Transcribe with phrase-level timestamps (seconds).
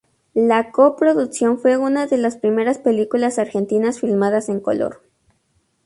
[0.33, 5.03] La co-producción fue una de las primeras películas argentinas filmadas en color.